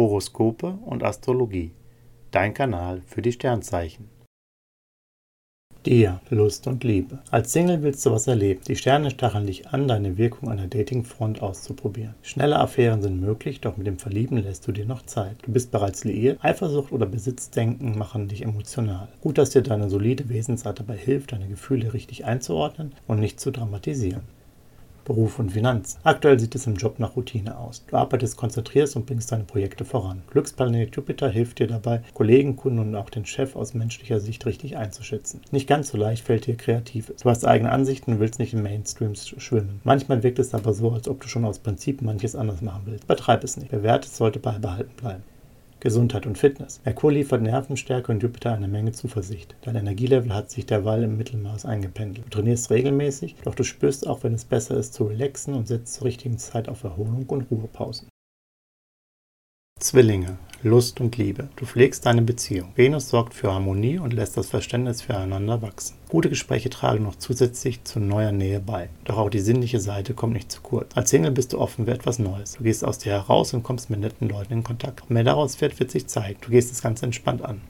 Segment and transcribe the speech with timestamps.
[0.00, 1.72] Horoskope und Astrologie.
[2.30, 4.08] Dein Kanal für die Sternzeichen.
[5.84, 7.18] Dir, Lust und Liebe.
[7.30, 8.62] Als Single willst du was erleben.
[8.66, 12.14] Die Sterne stacheln dich an, deine Wirkung an der Datingfront auszuprobieren.
[12.22, 15.36] Schnelle Affären sind möglich, doch mit dem Verlieben lässt du dir noch Zeit.
[15.42, 16.42] Du bist bereits liiert.
[16.42, 19.08] Eifersucht oder Besitzdenken machen dich emotional.
[19.20, 23.50] Gut, dass dir deine solide Wesensart dabei hilft, deine Gefühle richtig einzuordnen und nicht zu
[23.50, 24.22] dramatisieren.
[25.04, 25.98] Beruf und Finanzen.
[26.04, 27.84] Aktuell sieht es im Job nach Routine aus.
[27.86, 30.22] Du arbeitest konzentrierst und bringst deine Projekte voran.
[30.30, 34.76] Glücksplanet Jupiter hilft dir dabei, Kollegen, Kunden und auch den Chef aus menschlicher Sicht richtig
[34.76, 35.40] einzuschätzen.
[35.50, 37.22] Nicht ganz so leicht fällt dir Kreatives.
[37.22, 39.80] Du hast eigene Ansichten und willst nicht im Mainstream schwimmen.
[39.84, 43.04] Manchmal wirkt es aber so, als ob du schon aus Prinzip manches anders machen willst.
[43.04, 43.70] Übertreib es nicht.
[43.70, 45.22] Bewährtes sollte beibehalten bleiben.
[45.80, 46.80] Gesundheit und Fitness.
[46.84, 49.56] Merkur liefert Nervenstärke und Jupiter eine Menge Zuversicht.
[49.62, 52.26] Dein Energielevel hat sich derweil im Mittelmaß eingependelt.
[52.26, 55.94] Du trainierst regelmäßig, doch du spürst auch, wenn es besser ist, zu relaxen und setzt
[55.94, 58.08] zur richtigen Zeit auf Erholung und Ruhepausen.
[59.78, 61.48] Zwillinge, Lust und Liebe.
[61.56, 62.72] Du pflegst deine Beziehung.
[62.76, 65.96] Venus sorgt für Harmonie und lässt das Verständnis füreinander wachsen.
[66.10, 68.90] Gute Gespräche tragen noch zusätzlich zu neuer Nähe bei.
[69.04, 70.94] Doch auch die sinnliche Seite kommt nicht zu kurz.
[70.94, 72.56] Als Single bist du offen für etwas Neues.
[72.58, 75.02] Du gehst aus dir heraus und kommst mit netten Leuten in Kontakt.
[75.02, 76.38] Ob mehr daraus wird, wird sich zeigen.
[76.42, 77.62] Du gehst es ganz entspannt an.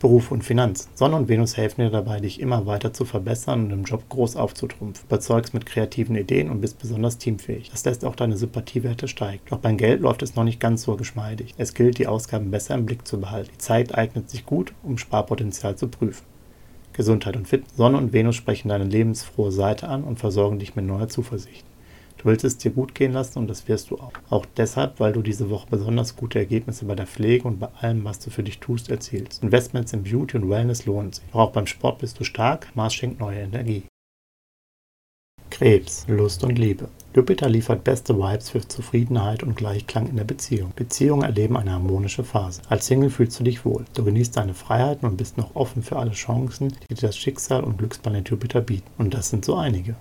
[0.00, 0.88] Beruf und Finanzen.
[0.94, 4.34] Sonne und Venus helfen dir dabei, dich immer weiter zu verbessern und im Job groß
[4.34, 5.04] aufzutrumpfen.
[5.06, 7.70] Überzeugst mit kreativen Ideen und bist besonders teamfähig.
[7.70, 9.42] Das lässt auch deine Sympathiewerte steigen.
[9.50, 11.54] Doch beim Geld läuft es noch nicht ganz so geschmeidig.
[11.58, 13.50] Es gilt, die Ausgaben besser im Blick zu behalten.
[13.52, 16.24] Die Zeit eignet sich gut, um Sparpotenzial zu prüfen.
[16.94, 17.76] Gesundheit und Fitness.
[17.76, 21.66] Sonne und Venus sprechen deine lebensfrohe Seite an und versorgen dich mit neuer Zuversicht.
[22.20, 24.12] Du willst es dir gut gehen lassen und das wirst du auch.
[24.28, 28.04] Auch deshalb, weil du diese Woche besonders gute Ergebnisse bei der Pflege und bei allem,
[28.04, 29.42] was du für dich tust, erzielst.
[29.42, 31.24] Investments in Beauty und Wellness lohnen sich.
[31.32, 33.84] Auch beim Sport bist du stark, Mars schenkt neue Energie.
[35.48, 36.90] Krebs, Lust und Liebe.
[37.14, 40.74] Jupiter liefert beste Vibes für Zufriedenheit und Gleichklang in der Beziehung.
[40.76, 42.60] Beziehungen erleben eine harmonische Phase.
[42.68, 43.86] Als Single fühlst du dich wohl.
[43.94, 47.64] Du genießt deine Freiheiten und bist noch offen für alle Chancen, die dir das Schicksal
[47.64, 48.90] und Glücksplanet Jupiter bieten.
[48.98, 49.96] Und das sind so einige.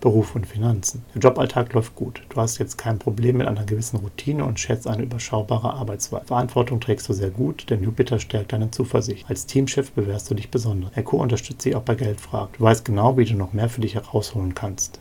[0.00, 1.04] Beruf und Finanzen.
[1.14, 2.22] Der Joballtag läuft gut.
[2.28, 6.26] Du hast jetzt kein Problem mit einer gewissen Routine und schätzt eine überschaubare Arbeitsweise.
[6.26, 9.28] Verantwortung trägst du sehr gut, denn Jupiter stärkt deine Zuversicht.
[9.28, 10.94] Als Teamchef bewährst du dich besonders.
[10.96, 12.54] Merkur unterstützt dich auch bei Geldfragen.
[12.56, 15.00] Du weißt genau, wie du noch mehr für dich herausholen kannst.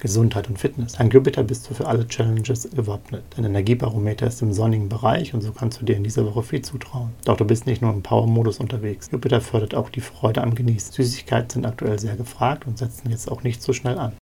[0.00, 0.94] Gesundheit und Fitness.
[0.94, 3.22] Dank Jupiter bist du für alle Challenges gewappnet.
[3.36, 6.62] Dein Energiebarometer ist im sonnigen Bereich und so kannst du dir in dieser Woche viel
[6.62, 7.10] zutrauen.
[7.24, 9.08] Doch du bist nicht nur im Power-Modus unterwegs.
[9.12, 10.92] Jupiter fördert auch die Freude am Genießen.
[10.92, 14.14] Süßigkeiten sind aktuell sehr gefragt und setzen jetzt auch nicht so schnell an.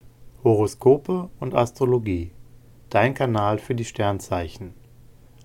[0.44, 2.32] Horoskope und Astrologie.
[2.90, 4.74] Dein Kanal für die Sternzeichen.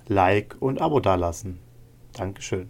[0.08, 1.60] Like und Abo dalassen.
[2.14, 2.70] Dankeschön.